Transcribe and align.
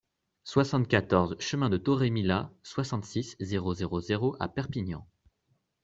soixante-quatorze 0.45 1.35
chemin 1.39 1.69
de 1.69 1.77
Torremila, 1.77 2.51
soixante-six, 2.63 3.35
zéro 3.39 3.75
zéro 3.75 4.01
zéro 4.01 4.35
à 4.39 4.47
Perpignan 4.49 5.05